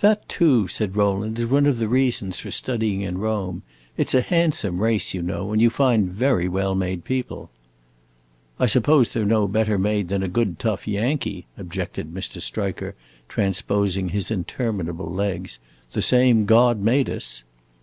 [0.00, 3.60] "That too," said Rowland, "is one of the reasons for studying in Rome.
[3.98, 7.50] It 's a handsome race, you know, and you find very well made people."
[8.58, 12.40] "I suppose they 're no better made than a good tough Yankee," objected Mr.
[12.40, 12.94] Striker,
[13.28, 15.58] transposing his interminable legs.
[15.92, 17.44] "The same God made us."